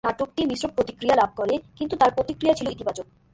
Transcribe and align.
নাটকটি 0.03 0.41
মিশ্র 0.45 0.67
প্রতিক্রিয়া 0.77 1.15
লাভ 1.15 1.31
করে, 1.39 1.55
কিন্তু 1.77 1.95
তার 2.01 2.11
প্রতিক্রিয়া 2.17 2.55
ছিল 2.59 2.67
ইতিবাচক। 2.75 3.07